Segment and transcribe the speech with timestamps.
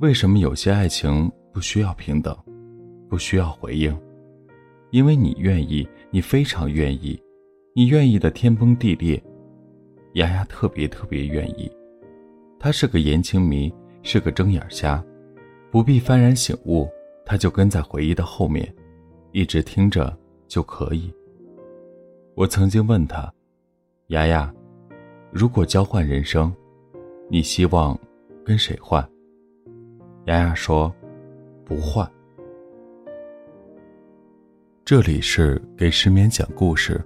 [0.00, 2.34] 为什么有些爱情不需要平等，
[3.06, 3.94] 不需要回应？
[4.90, 7.22] 因为你愿意，你非常愿意，
[7.74, 9.22] 你愿意的天崩地裂。
[10.14, 11.70] 丫丫特别特别愿意，
[12.58, 15.04] 他是个言情迷，是个睁眼瞎，
[15.70, 16.88] 不必幡然醒悟，
[17.24, 18.74] 他就跟在回忆的后面，
[19.30, 20.16] 一直听着
[20.48, 21.14] 就可以。
[22.34, 23.32] 我曾经问他，
[24.08, 24.52] 丫丫，
[25.30, 26.52] 如果交换人生，
[27.28, 27.96] 你希望
[28.44, 29.08] 跟谁换？
[30.24, 30.92] 丫丫说
[31.64, 32.10] ：“不换。”
[34.84, 37.00] 这里是给失眠讲故事，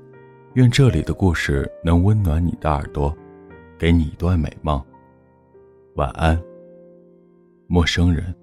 [0.55, 3.15] 愿这里的故事能温暖你的耳朵，
[3.79, 4.83] 给你一段美梦。
[5.97, 6.43] 晚安，
[7.67, 8.35] 陌生人。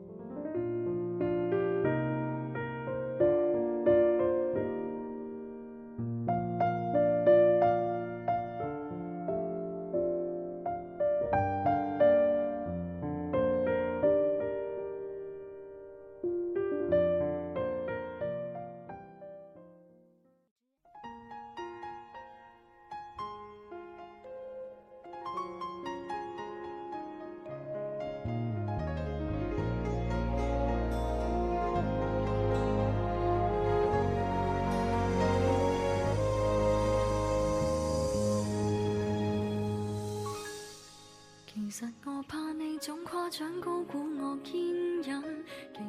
[41.71, 44.37] 其实我怕你总夸奖，高估我。
[44.43, 44.73] 其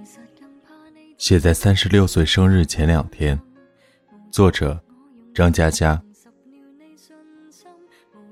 [0.05, 3.37] 实更怕你写在三十六岁生日前两天，
[4.31, 4.81] 作者
[5.35, 6.01] 张嘉佳。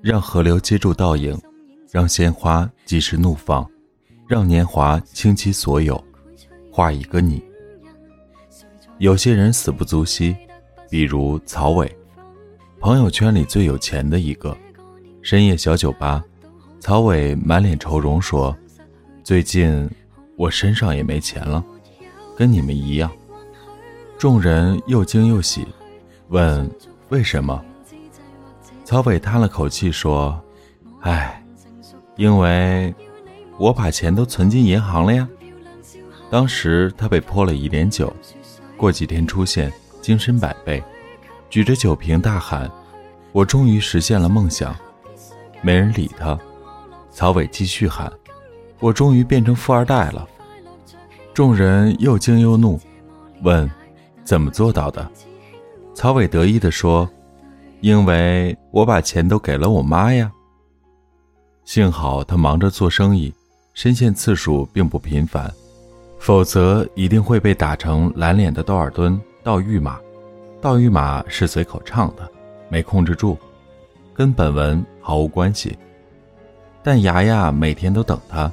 [0.00, 1.36] 让河流接住倒影，
[1.90, 3.68] 让鲜花及时怒放，
[4.28, 6.00] 让年华倾其所有，
[6.70, 7.42] 画一个你。
[8.98, 10.36] 有些人死不足惜，
[10.88, 11.92] 比如曹伟，
[12.78, 14.56] 朋友圈里最有钱的一个。
[15.20, 16.24] 深夜小酒吧。
[16.80, 18.56] 曹伟满脸愁容说
[19.22, 19.88] ：“最近
[20.34, 21.62] 我身上也没钱了，
[22.34, 23.10] 跟你们一样。”
[24.18, 25.66] 众人又惊又喜，
[26.28, 26.68] 问
[27.10, 27.62] ：“为什么？”
[28.82, 30.42] 曹伟叹了口气说
[31.02, 31.44] ：“唉，
[32.16, 32.92] 因为
[33.58, 35.28] 我把钱都存进银行了呀。”
[36.30, 38.10] 当时他被泼了一脸酒，
[38.76, 39.70] 过几天出现，
[40.00, 40.82] 精神百倍，
[41.50, 42.70] 举着酒瓶大喊
[43.32, 44.74] ：“我终于实现了梦想！”
[45.60, 46.38] 没人理他。
[47.10, 48.10] 曹伟继续喊
[48.80, 50.26] ：“我终于变成富二代了！”
[51.34, 52.78] 众人又惊又怒，
[53.42, 53.70] 问
[54.24, 55.08] ：“怎么做到的？”
[55.94, 57.08] 曹伟得意地说
[57.80, 60.30] ：“因为我把钱都给了我妈呀。”
[61.64, 63.32] 幸好他忙着做生意，
[63.74, 65.52] 深陷次数并不频繁，
[66.18, 69.98] 否则一定会被打成蓝脸的窦尔敦、盗御马。
[70.60, 72.30] 盗御马是随口唱的，
[72.68, 73.36] 没控制住，
[74.12, 75.78] 跟本文毫无关系。
[76.82, 78.50] 但牙牙每天都等他，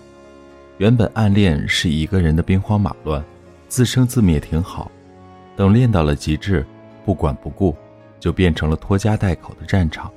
[0.77, 3.23] 原本暗恋是一个人的兵荒马乱，
[3.69, 4.91] 自生自灭挺好。
[5.55, 6.65] 等练到了极致，
[7.05, 7.75] 不管不顾，
[8.19, 10.11] 就变成了拖家带口的战场，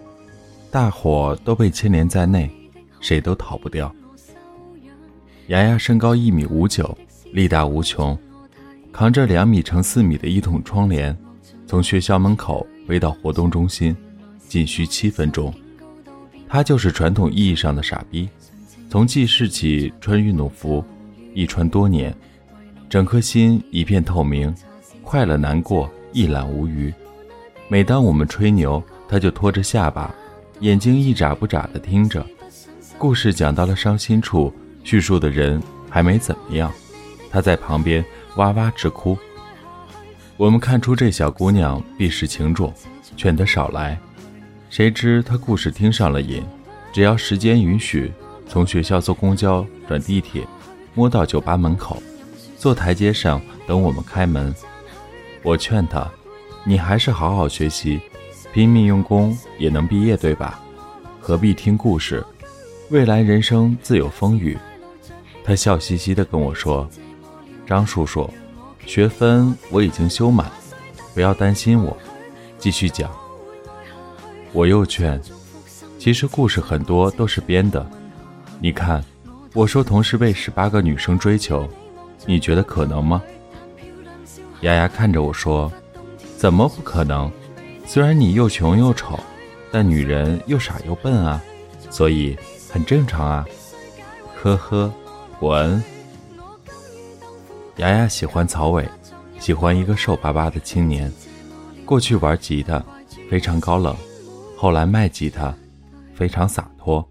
[0.70, 2.50] 大伙都被牵连在内，
[3.00, 3.94] 谁都逃不掉。
[5.46, 6.96] 牙牙身高一米五九，
[7.32, 8.18] 力大无穷，
[8.92, 11.16] 扛着两米乘四米的一桶窗帘，
[11.66, 13.96] 从学校门口飞到活动中心，
[14.48, 15.54] 仅需七分钟。
[16.52, 18.28] 他就是传统意义上的傻逼，
[18.90, 20.84] 从记事起穿运动服，
[21.32, 22.12] 一穿多年，
[22.88, 24.52] 整颗心一片透明，
[25.04, 26.92] 快乐难过一览无余。
[27.68, 30.12] 每当我们吹牛，他就拖着下巴，
[30.58, 32.26] 眼睛一眨不眨地听着。
[32.98, 36.72] 故事讲到了伤心处，叙述的人还没怎么样，
[37.30, 39.16] 他在旁边哇哇直哭。
[40.36, 42.74] 我们看出这小姑娘必是情种，
[43.16, 43.96] 劝她少来。
[44.70, 46.44] 谁知他故事听上了瘾，
[46.92, 48.12] 只要时间允许，
[48.46, 50.46] 从学校坐公交转地铁，
[50.94, 52.00] 摸到酒吧门口，
[52.56, 54.54] 坐台阶上等我们开门。
[55.42, 56.08] 我劝他
[56.62, 58.00] ：“你还是好好学习，
[58.52, 60.60] 拼命用功也能毕业，对吧？
[61.20, 62.24] 何必听故事？
[62.90, 64.56] 未来人生自有风雨。”
[65.42, 66.88] 他笑嘻嘻地跟我说
[67.66, 68.30] ：“张叔叔，
[68.86, 70.48] 学分我已经修满，
[71.12, 71.96] 不要担心我，
[72.56, 73.10] 继续讲。”
[74.52, 75.20] 我又劝，
[75.98, 77.84] 其实故事很多都是编的。
[78.58, 79.02] 你看，
[79.54, 81.68] 我说同时被十八个女生追求，
[82.26, 83.22] 你觉得可能吗？
[84.62, 85.72] 丫丫看着我说
[86.36, 87.30] ：“怎么不可能？
[87.86, 89.18] 虽然你又穷又丑，
[89.70, 91.40] 但女人又傻又笨啊，
[91.88, 92.36] 所以
[92.70, 93.46] 很正常啊。”
[94.36, 94.92] 呵呵，
[95.38, 95.82] 滚。
[97.76, 98.86] 雅雅喜欢曹伟，
[99.38, 101.10] 喜欢一个瘦巴巴的青年。
[101.86, 102.84] 过去玩吉他，
[103.30, 103.94] 非常高冷；
[104.60, 105.54] 后来卖吉他，
[106.12, 107.02] 非常洒脱。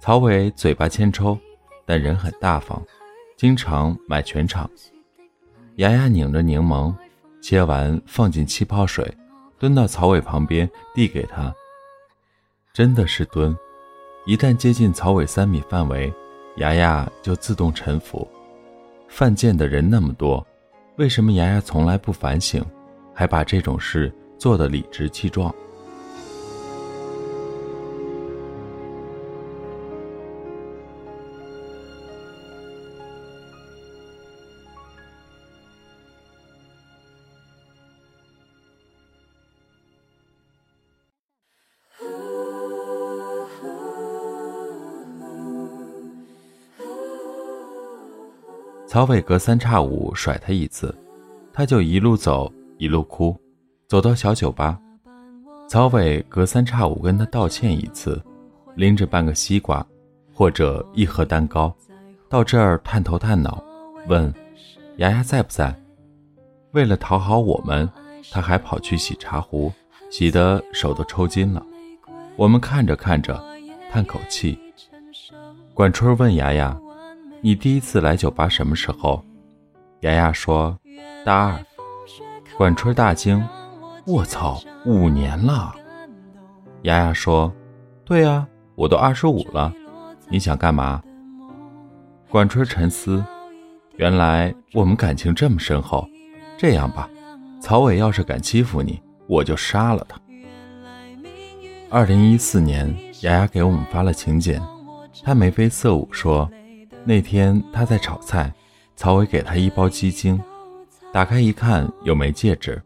[0.00, 1.38] 曹伟嘴巴欠抽，
[1.84, 2.82] 但人很大方，
[3.36, 4.68] 经常买全场。
[5.76, 6.92] 牙牙拧着柠檬，
[7.40, 9.08] 切完放进气泡水，
[9.60, 11.54] 蹲到曹伟旁边递给他。
[12.74, 13.56] 真的是蹲，
[14.26, 16.12] 一旦接近曹伟三米范围，
[16.56, 18.26] 牙牙就自动臣服。
[19.06, 20.44] 犯贱的人那么多，
[20.96, 22.60] 为什么牙牙从来不反省，
[23.14, 25.54] 还把这种事做得理直气壮？
[48.96, 50.96] 曹伟隔三差五甩他一次，
[51.52, 53.38] 他就一路走一路哭，
[53.86, 54.80] 走到小酒吧。
[55.68, 58.18] 曹伟隔三差五跟他道歉一次，
[58.74, 59.86] 拎着半个西瓜
[60.32, 61.70] 或者一盒蛋糕，
[62.30, 63.62] 到这儿探头探脑，
[64.08, 64.32] 问
[64.96, 65.78] 牙牙在不在。
[66.70, 67.86] 为了讨好我们，
[68.30, 69.70] 他还跑去洗茶壶，
[70.10, 71.62] 洗得手都抽筋了。
[72.34, 73.44] 我们看着看着，
[73.92, 74.58] 叹口气。
[75.74, 76.74] 管春问牙牙。
[77.46, 79.24] 你第一次来酒吧什么时候？
[80.00, 80.76] 雅雅说
[81.24, 81.64] ：“大二。”
[82.58, 83.40] 管春大惊
[84.04, 85.72] ：“我操，五年了！”
[86.82, 87.54] 雅雅说
[88.04, 88.44] ：“对呀，
[88.74, 89.72] 我都二十五了。
[90.28, 91.00] 你想干嘛？”
[92.28, 93.24] 管春沉思
[93.94, 96.04] ：“原来我们感情这么深厚。
[96.58, 97.08] 这样吧，
[97.60, 100.20] 曹伟要是敢欺负你，我就杀了他。”
[101.90, 104.60] 二零一四年，雅雅给我们发了请柬，
[105.22, 106.50] 她眉飞色舞说。
[107.08, 108.52] 那天他在炒菜，
[108.96, 110.42] 曹伟给他一包鸡精，
[111.12, 112.82] 打开一看有枚戒指。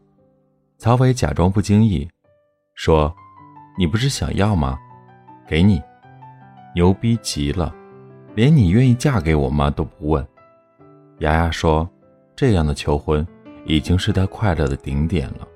[0.77, 2.07] 曹伟假装不经意，
[2.75, 3.11] 说
[3.79, 4.77] ：“你不是想要吗？
[5.47, 5.81] 给你，
[6.75, 7.73] 牛逼极了，
[8.35, 10.27] 连你愿意嫁给我吗都不问。”
[11.21, 11.89] 丫丫说
[12.37, 13.25] ：“这样的求婚
[13.65, 15.47] 已经是他快乐的顶点了。”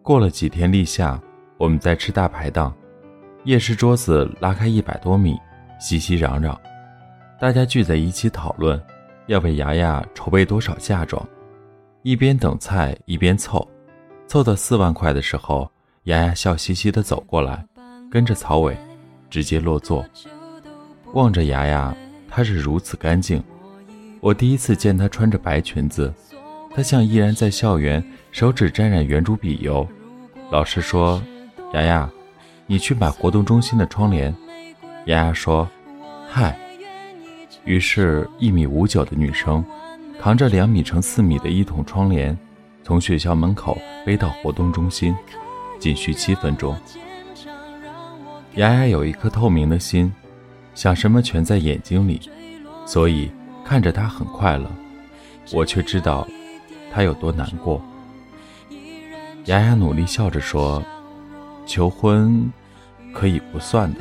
[0.00, 1.20] 过了几天立夏，
[1.58, 2.72] 我们在吃大排档，
[3.42, 5.36] 夜市桌子拉开一百多米，
[5.80, 6.56] 熙熙攘攘。
[7.42, 8.80] 大家聚在一起讨论，
[9.26, 11.20] 要为牙牙筹备多少嫁妆，
[12.02, 13.68] 一边等菜一边凑，
[14.28, 15.68] 凑到四万块的时候，
[16.04, 17.66] 牙牙笑嘻嘻地走过来，
[18.08, 18.78] 跟着曹伟，
[19.28, 20.06] 直接落座。
[21.14, 21.92] 望着牙牙，
[22.28, 23.42] 她是如此干净。
[24.20, 26.14] 我第一次见她穿着白裙子，
[26.72, 28.00] 她像依然在校园，
[28.30, 29.84] 手指沾染圆珠笔油。
[30.48, 31.20] 老师说
[31.74, 32.08] ：“牙牙，
[32.68, 34.32] 你去买活动中心的窗帘。”
[35.06, 35.68] 牙牙说
[36.30, 36.56] ：“嗨。”
[37.64, 39.64] 于是，一米五九的女生
[40.18, 42.36] 扛着两米乘四米的一桶窗帘，
[42.82, 45.14] 从学校门口背到活动中心，
[45.78, 46.76] 仅需七分钟。
[48.56, 50.12] 雅雅有一颗透明的心，
[50.74, 52.20] 想什么全在眼睛里，
[52.84, 53.30] 所以
[53.64, 54.68] 看着她很快乐，
[55.52, 56.26] 我却知道
[56.92, 57.80] 她有多难过。
[59.44, 60.82] 雅雅努力笑着说
[61.64, 62.52] ：“求婚
[63.14, 64.00] 可以不算的。”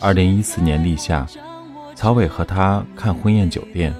[0.00, 1.26] 二零一四年立夏。
[1.94, 3.94] 曹伟和他看婚宴酒店，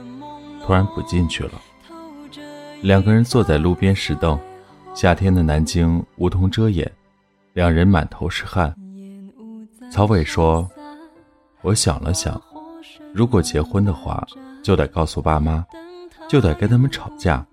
[0.63, 1.53] 突然不进去了。
[2.83, 4.39] 两个人坐在路边石凳，
[4.95, 6.91] 夏天的南京梧桐遮掩，
[7.55, 8.75] 两人满头是汗。
[9.91, 10.69] 曹伟说
[11.63, 12.41] ：“我想了想，
[13.15, 14.27] 如果结婚的话，
[14.63, 15.65] 就得告诉爸妈，
[16.29, 17.47] 就得跟他们吵架，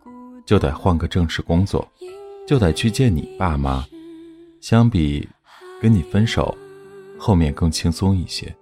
[0.46, 1.88] 就得换个正式工作，
[2.48, 3.86] 就得去见你爸妈。
[4.60, 5.28] 相比
[5.80, 6.58] 跟你分手，
[7.18, 8.54] 后面更轻松一些。”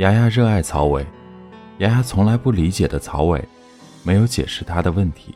[0.00, 1.06] 牙牙热爱曹伟，
[1.76, 3.46] 牙牙从来不理解的曹伟，
[4.02, 5.34] 没有解释他的问题。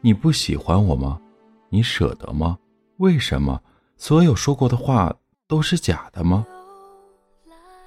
[0.00, 1.20] 你不喜欢我吗？
[1.68, 2.56] 你舍得吗？
[2.98, 3.60] 为什么？
[3.96, 5.12] 所有说过的话
[5.48, 6.46] 都是假的吗？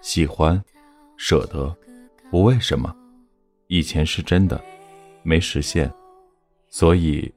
[0.01, 0.61] 喜欢，
[1.15, 1.73] 舍得，
[2.29, 2.93] 不为什么？
[3.67, 4.61] 以前是真的，
[5.23, 5.89] 没实现，
[6.67, 7.33] 所以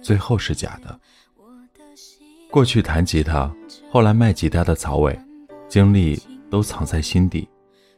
[0.00, 1.00] 最后是假的。
[2.52, 3.52] 过去弹吉他，
[3.90, 5.18] 后来卖吉他的曹伟，
[5.66, 6.16] 经历
[6.48, 7.48] 都藏在心底。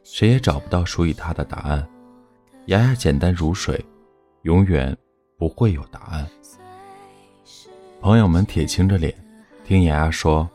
[0.09, 1.85] 谁也找不到属于他的答案。
[2.67, 3.83] 牙牙简单如水，
[4.43, 4.95] 永远
[5.37, 6.25] 不会有答案。
[7.99, 9.13] 朋友们铁青着脸
[9.65, 10.49] 听牙牙说：“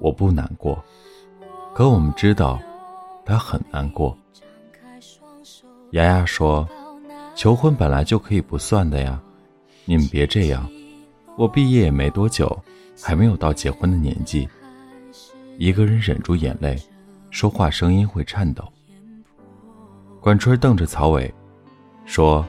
[0.00, 0.82] 我不难过。”
[1.74, 2.58] 可我们知道，
[3.24, 4.16] 他很难过。
[5.92, 6.66] 牙牙说
[7.36, 9.20] ：“求婚本来就可以不算的呀，
[9.84, 10.66] 你们别这样，
[11.36, 12.58] 我毕业也没多久，
[13.00, 14.48] 还没有到结婚的年纪。
[15.58, 16.76] 一个人忍住眼泪，
[17.30, 18.66] 说话声音会颤抖。
[20.26, 21.32] 管春瞪着曹伟，
[22.04, 22.44] 说：“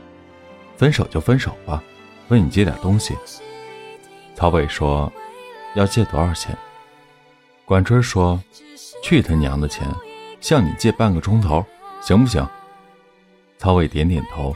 [0.75, 1.79] 分手就分手吧，
[2.27, 3.15] 问你借点东西。”
[4.33, 5.13] 曹伟说
[5.77, 6.57] ：“要借多少钱？”
[7.65, 8.41] 管春说
[9.03, 9.87] ：“去他娘的钱，
[10.41, 11.63] 向你借半个钟头，
[12.01, 12.43] 行不行？”
[13.59, 14.55] 曹伟点点头。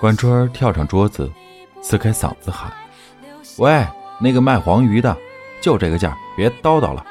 [0.00, 1.30] 管春跳上桌子，
[1.80, 2.72] 撕开嗓子喊
[3.58, 3.86] ：“喂，
[4.18, 5.16] 那个卖黄鱼的，
[5.60, 7.06] 就这个价，别叨叨了。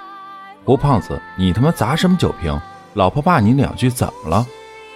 [0.66, 2.60] 胡胖子，你他妈砸什么酒瓶？
[2.96, 4.46] 老婆骂你两句，怎么了？”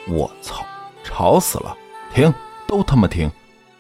[0.10, 0.66] 我操！
[1.04, 1.76] 吵死了！
[2.14, 2.34] 停，
[2.68, 3.32] 都他妈停！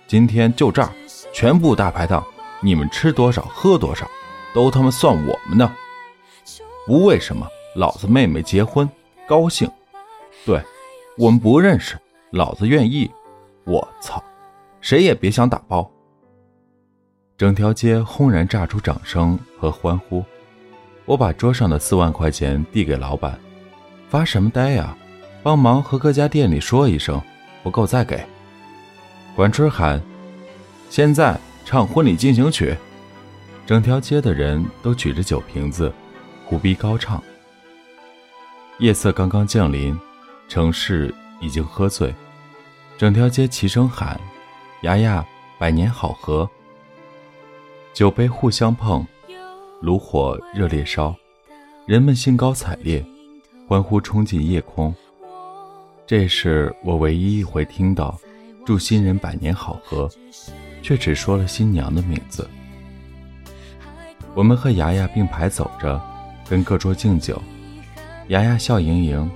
[0.08, 0.90] 今天就这儿，
[1.34, 2.26] 全部大排档，
[2.62, 4.10] 你们吃多少喝多少，
[4.54, 5.70] 都他妈算我们的。
[6.86, 8.90] 不为什么，老子妹妹结婚，
[9.28, 9.70] 高兴。
[10.46, 10.62] 对，
[11.18, 11.98] 我们不认识，
[12.32, 13.12] 老子愿意。
[13.66, 14.24] 我操！
[14.80, 15.92] 谁也别想打包。
[17.38, 20.24] 整条街轰然炸出掌声和欢呼。
[21.04, 23.38] 我把桌上的四万块钱递给老板，
[24.10, 24.96] 发什么呆呀？
[25.44, 27.22] 帮忙和各家店里说一声，
[27.64, 28.24] 不够再给。
[29.36, 30.02] 管春喊
[30.90, 32.76] ：“现在唱婚礼进行曲！”
[33.66, 35.94] 整条街的人都举着酒瓶子，
[36.46, 37.22] 胡逼高唱。
[38.80, 39.98] 夜色刚刚降临，
[40.48, 42.14] 城市已经喝醉，
[42.98, 44.20] 整条街齐声喊
[44.84, 45.26] ：“牙牙，
[45.58, 46.50] 百年好合！”
[47.94, 49.06] 酒杯互相碰，
[49.82, 51.16] 炉火热烈烧，
[51.86, 53.06] 人们兴高采烈，
[53.68, 54.96] 欢呼冲进夜空。
[56.08, 58.18] 这是我唯一一回听到
[58.66, 60.10] “祝新人百年好合”，
[60.82, 62.50] 却只说了新娘的名字。
[64.34, 66.02] 我们和牙牙并排走着，
[66.50, 67.42] 跟各桌敬酒。
[68.30, 69.30] 牙牙笑盈盈，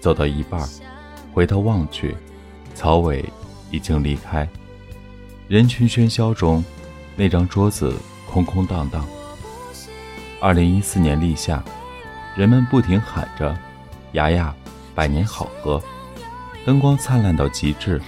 [0.00, 0.60] 走到一半，
[1.32, 2.16] 回头望去，
[2.74, 3.24] 曹伟
[3.70, 4.48] 已经离开。
[5.46, 6.64] 人群喧嚣中，
[7.14, 7.94] 那张桌子
[8.28, 9.06] 空空荡荡。
[10.40, 11.62] 二零一四年立夏，
[12.34, 13.56] 人们不停喊着
[14.10, 14.52] ：“牙牙，
[14.92, 15.80] 百年好合。”
[16.66, 18.02] 灯光灿烂到极致，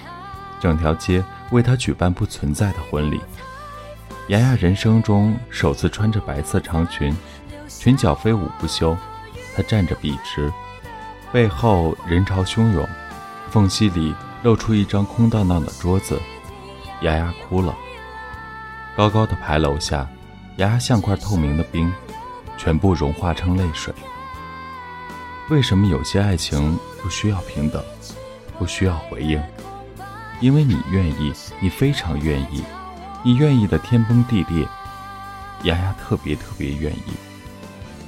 [0.59, 3.21] 整条街为他举办不存在的婚礼。
[4.27, 7.15] 雅雅人生中首次穿着白色长裙，
[7.69, 8.97] 裙角飞舞不休。
[9.55, 10.51] 她站着笔直，
[11.31, 12.85] 背后人潮汹涌，
[13.49, 14.13] 缝隙里
[14.43, 16.19] 露出一张空荡荡的桌子。
[17.01, 17.73] 雅雅哭了。
[18.95, 20.05] 高高的牌楼下，
[20.57, 21.89] 雅雅像块透明的冰，
[22.57, 23.93] 全部融化成泪水。
[25.49, 27.81] 为什么有些爱情不需要平等？
[28.59, 29.41] 不需要回应，
[30.41, 32.61] 因为你愿意，你非常愿意，
[33.23, 34.67] 你愿意的天崩地裂。
[35.63, 37.13] 丫丫特别特别愿意，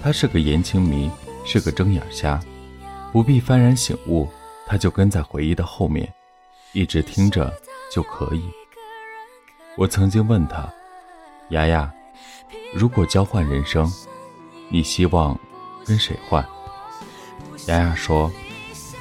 [0.04, 1.10] 他是个言情迷，
[1.46, 2.40] 是个睁眼瞎，
[3.12, 4.30] 不必幡然醒悟，
[4.68, 6.14] 他就跟在回忆的后面，
[6.74, 7.54] 一直听着
[7.92, 8.44] 就可以。
[9.78, 10.70] 我曾经问他，
[11.50, 11.92] 丫丫，
[12.74, 13.90] 如果交换人生，
[14.70, 15.38] 你希望
[15.86, 16.46] 跟谁换？
[17.68, 18.30] 丫丫说，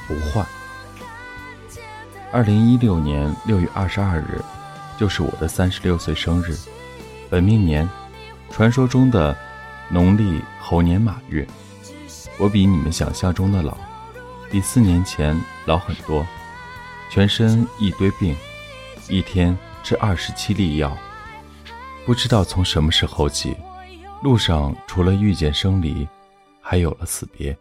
[0.06, 0.46] 不换。
[2.32, 4.40] 二零一六年六月二十二日，
[4.96, 6.56] 就是我的三十六岁生日，
[7.28, 7.88] 本命年，
[8.50, 9.36] 传说中的
[9.88, 11.44] 农历猴年马月。
[12.38, 13.76] 我比你们想象中的老，
[14.48, 16.24] 比四年前老很多，
[17.10, 18.36] 全身一堆病，
[19.08, 20.96] 一天吃二十七粒药，
[22.06, 23.56] 不知道从什么时候起，
[24.22, 26.06] 路上除了遇见生离，
[26.60, 27.56] 还有了死别。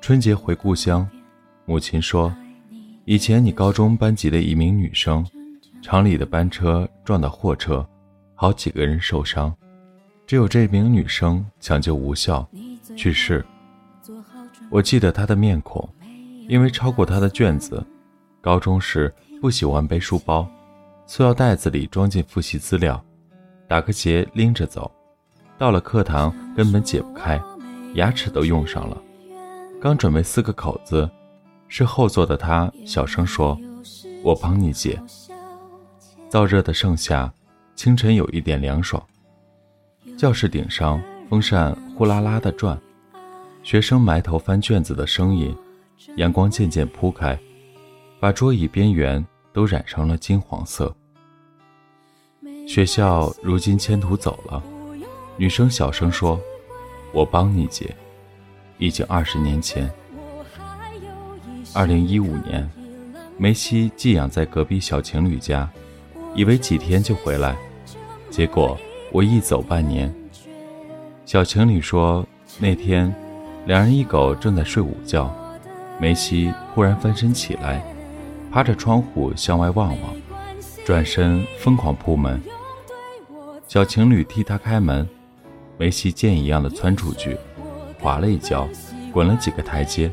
[0.00, 1.06] 春节回故乡，
[1.66, 2.34] 母亲说
[3.04, 5.26] ：“以前你高中班级的一名女生，
[5.82, 7.86] 厂里的班车撞到货车，
[8.34, 9.54] 好几个人受伤，
[10.26, 12.48] 只有这名女生抢救无效，
[12.96, 13.44] 去世。
[14.70, 15.86] 我记得她的面孔，
[16.48, 17.84] 因为抄过她的卷子，
[18.40, 20.48] 高中时不喜欢背书包，
[21.04, 23.04] 塑料袋子里装进复习资料，
[23.66, 24.90] 打个结拎着走，
[25.58, 27.38] 到了课堂根本解不开，
[27.94, 29.00] 牙齿都用上了。”
[29.80, 31.08] 刚准备撕个口子，
[31.68, 33.58] 是后座的他小声说
[34.24, 35.00] ：“我帮你解。”
[36.28, 37.32] 燥热的盛夏，
[37.76, 39.02] 清晨有一点凉爽。
[40.16, 42.76] 教室顶上风扇呼啦啦的转，
[43.62, 45.56] 学生埋头翻卷子的声音，
[46.16, 47.38] 阳光渐渐铺开，
[48.18, 50.94] 把桌椅边缘都染成了金黄色。
[52.66, 54.62] 学校如今迁徒走了，
[55.36, 56.38] 女生小声说
[57.18, 57.94] ：“我帮你接。”
[58.78, 59.90] 已经二十年前，
[61.74, 62.70] 二零一五年，
[63.36, 65.68] 梅西寄养在隔壁小情侣家，
[66.32, 67.56] 以为几天就回来，
[68.30, 68.78] 结果
[69.10, 70.14] 我一走半年。
[71.26, 72.24] 小情侣说，
[72.60, 73.12] 那天
[73.66, 75.34] 两人一狗正在睡午觉，
[76.00, 77.84] 梅西忽然翻身起来，
[78.52, 80.14] 趴着窗户向外望望，
[80.86, 82.40] 转身疯狂扑门。
[83.66, 85.06] 小情侣替他开门，
[85.78, 87.38] 梅西箭一样的窜出去。
[88.00, 88.68] 滑了一跤，
[89.12, 90.10] 滚了几个台阶。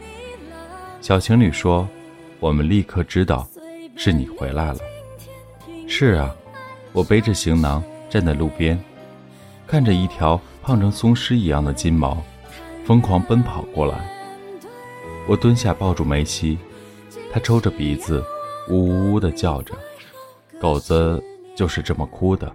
[1.02, 1.88] 小情侣说
[2.40, 3.48] ：“我们立刻知道，
[3.96, 4.80] 是你回来了。”
[5.88, 6.36] 是啊，
[6.94, 8.80] 我背着行囊站在路边，
[9.68, 12.24] 看着一条胖成松狮一样的金毛，
[12.86, 14.10] 疯狂奔跑过来。
[15.28, 16.58] 我蹲下抱住梅西，
[17.32, 18.24] 他抽着鼻子，
[18.70, 19.74] 呜呜呜地叫着。
[20.60, 21.24] 狗子
[21.56, 22.52] 就是这么哭的。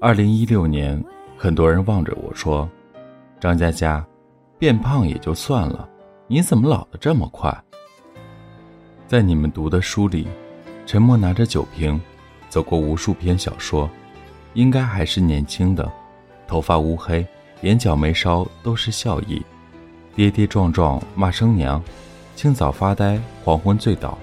[0.00, 1.02] 二零一六年，
[1.42, 2.70] 很多人望着我说。
[3.40, 4.06] 张佳佳，
[4.60, 5.88] 变胖也就算了，
[6.28, 7.52] 你怎么老得这么快？
[9.08, 10.28] 在你们读的书里，
[10.86, 12.00] 沉默拿着酒瓶，
[12.48, 13.90] 走过无数篇小说，
[14.54, 15.90] 应该还是年轻的，
[16.46, 17.26] 头发乌黑，
[17.62, 19.44] 眼角眉梢都是笑意，
[20.14, 21.82] 跌跌撞撞骂声娘，
[22.36, 24.16] 清早发呆，黄昏醉倒，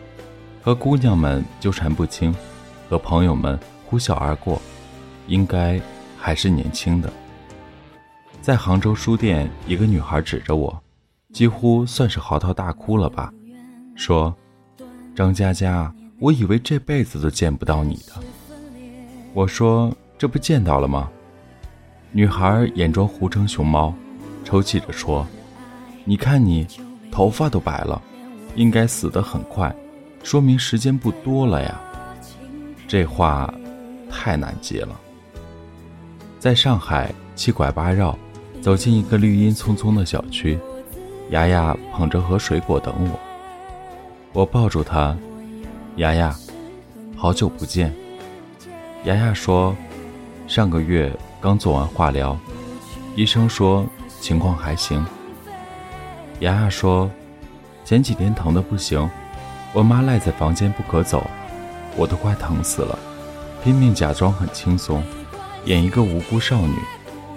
[0.61, 2.33] 和姑娘们纠缠不清，
[2.89, 4.61] 和朋友们呼啸而过，
[5.27, 5.77] 应该
[6.19, 7.11] 还是年轻的。
[8.41, 10.81] 在杭州书店，一个女孩指着我，
[11.33, 13.31] 几乎算是嚎啕大哭了吧，
[13.95, 14.35] 说
[15.15, 18.13] ：“张佳佳，我以为这辈子都见不到你的。”
[19.33, 21.09] 我说：“这不见到了吗？”
[22.11, 23.93] 女孩眼中糊成熊猫，
[24.43, 25.27] 抽泣着说
[26.03, 26.65] ：“你看你，
[27.11, 28.01] 头发都白了，
[28.55, 29.73] 应该死得很快，
[30.23, 31.79] 说明时间不多了呀。”
[32.87, 33.53] 这话
[34.09, 34.99] 太难接了。
[36.39, 38.17] 在上海七拐八绕。
[38.61, 40.59] 走进一个绿荫葱葱的小区，
[41.29, 43.17] 丫丫捧着盒水果等我。
[44.33, 45.17] 我抱住她，
[45.95, 46.35] 丫丫，
[47.15, 47.95] 好久不见。
[49.05, 49.73] 丫丫说，
[50.45, 52.37] 上个月刚做完化疗，
[53.15, 53.87] 医生说
[54.19, 55.05] 情况还行。
[56.41, 57.09] 丫丫说，
[57.85, 59.09] 前几天疼的不行，
[59.71, 61.25] 我妈赖在房间不可走，
[61.95, 62.99] 我都快疼死了，
[63.63, 65.01] 拼命假装很轻松，
[65.65, 66.75] 演一个无辜少女，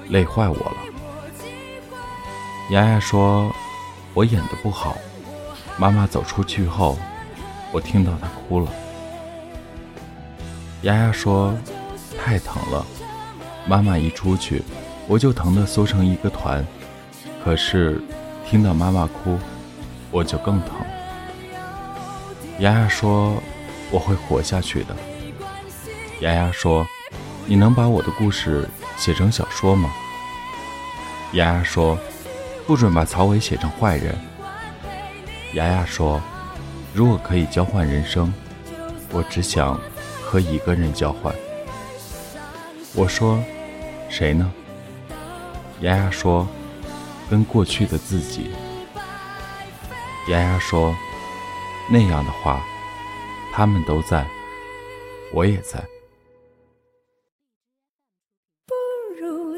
[0.08, 0.76] 累坏我了。
[2.70, 3.52] 丫丫说
[4.14, 4.96] ：“我演的不好。”
[5.76, 6.98] 妈妈走出去后，
[7.72, 8.70] 我听到她哭了。
[10.82, 11.54] 丫丫说
[12.18, 12.86] ：“太疼了，
[13.66, 14.62] 妈妈一出去，
[15.08, 16.64] 我就疼得缩成一个团。
[17.44, 18.00] 可是
[18.46, 19.38] 听到妈妈哭，
[20.10, 20.70] 我就更疼。”
[22.60, 23.42] 丫丫说
[23.90, 24.96] ：“我会活下去的。”
[26.20, 26.86] 丫丫说
[27.46, 29.90] ：“你能把我的故事写成小说吗？”
[31.34, 31.98] 丫丫说。
[32.64, 34.16] 不准把曹伟写成坏人。
[35.54, 36.22] 丫丫说
[36.94, 38.32] ：“如果可以交换人生，
[39.10, 39.78] 我只想
[40.22, 41.34] 和一个人交换。”
[42.94, 43.42] 我说
[44.08, 44.50] ：“谁呢？”
[45.82, 46.46] 丫丫说
[47.28, 48.52] ：“跟过去的自己。”
[50.30, 50.94] 丫丫说
[51.90, 52.62] ：“那样的话，
[53.52, 54.24] 他们都在，
[55.34, 55.84] 我也在。”
[59.22, 59.51] Guru.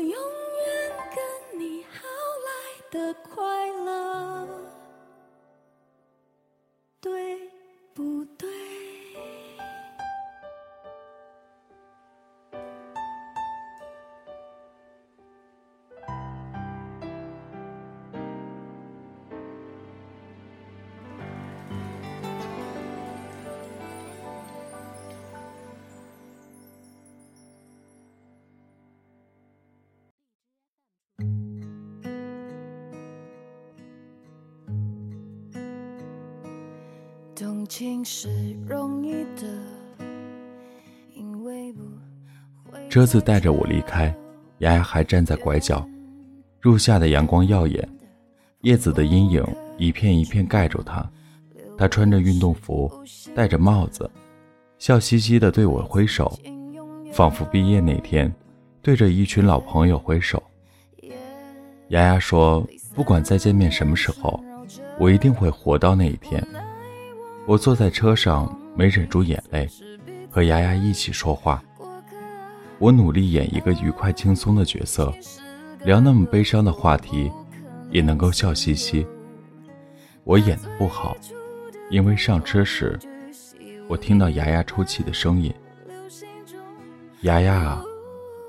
[37.44, 39.46] 动情是容易的，
[41.14, 41.82] 因为不
[42.70, 44.06] 会车子带着我离开，
[44.60, 45.86] 丫丫还站在拐角。
[46.58, 47.86] 入夏的阳光耀眼，
[48.62, 49.44] 叶子的阴影
[49.76, 51.06] 一片一片盖住她。
[51.76, 52.90] 她穿着运动服，
[53.34, 54.10] 戴着帽子，
[54.78, 56.38] 笑嘻嘻地对我挥手，
[57.12, 58.34] 仿佛毕业那天
[58.80, 60.42] 对着一群老朋友挥手。
[61.88, 64.42] 丫丫说：“不管再见面什么时候，
[64.98, 66.42] 我一定会活到那一天。”
[67.46, 69.68] 我坐在车上，没忍住眼泪，
[70.30, 71.62] 和丫丫一起说话。
[72.78, 75.12] 我努力演一个愉快轻松的角色，
[75.84, 77.30] 聊那么悲伤的话题，
[77.90, 79.06] 也能够笑嘻嘻。
[80.24, 81.14] 我演的不好，
[81.90, 82.98] 因为上车时，
[83.88, 85.52] 我听到牙牙抽泣的声音。
[87.22, 87.84] 牙牙啊，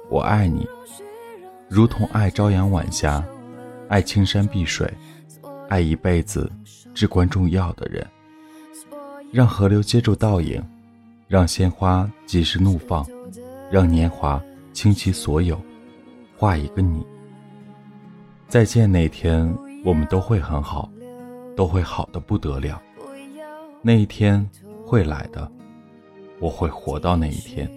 [0.09, 0.65] 我爱你，
[1.67, 3.21] 如同爱朝阳晚霞，
[3.89, 4.89] 爱青山碧水，
[5.67, 6.49] 爱一辈子
[6.93, 8.05] 至关重要的人。
[9.35, 10.63] 让河流接住倒影，
[11.27, 13.05] 让鲜花及时怒放。
[13.69, 15.61] 让年华倾其所有，
[16.37, 17.05] 画一个你。
[18.47, 20.89] 再见那天，我们都会很好，
[21.53, 22.81] 都会好的不得了。
[23.81, 24.49] 那一天
[24.85, 25.51] 会来的，
[26.39, 27.69] 我会活到那一天。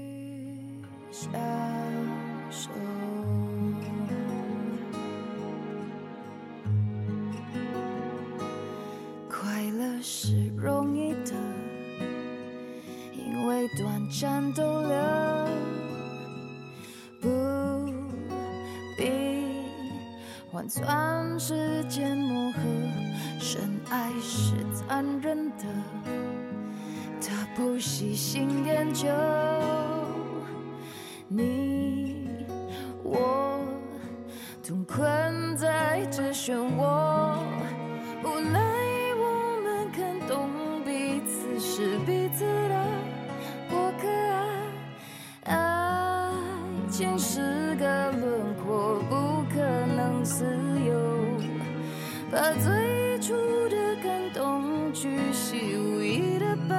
[13.76, 14.96] 短暂逗留。
[17.20, 17.28] 不
[18.96, 19.10] 必
[20.50, 22.58] 换算时间磨合，
[23.40, 25.64] 深爱是残忍的，
[27.20, 29.08] 他不细心研究。
[31.26, 32.28] 你
[33.02, 33.60] 我
[34.66, 36.97] 同困在这漩涡，
[46.98, 48.98] 情是个轮廓。
[49.08, 50.44] 不可能自
[50.84, 50.92] 由，
[52.28, 53.34] 把最初
[53.68, 56.74] 的感动巨细无意的保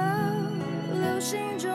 [0.92, 1.70] 留心中，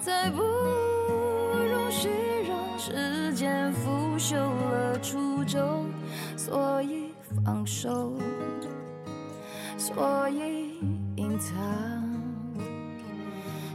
[0.00, 2.08] 再不容许
[2.48, 5.86] 让时间腐朽了初衷，
[6.36, 8.12] 所以放手，
[9.78, 10.80] 所以
[11.14, 11.54] 隐藏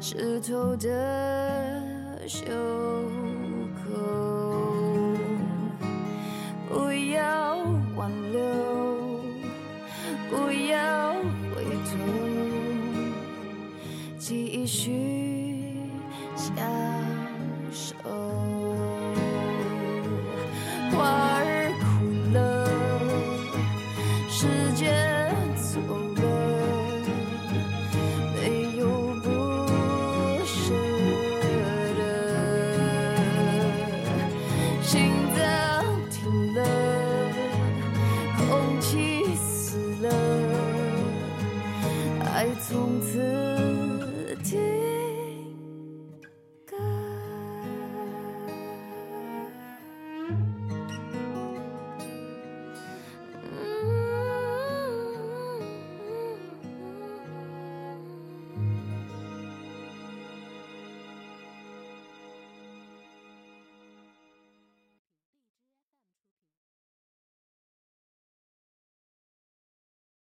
[0.02, 2.45] 湿透的袖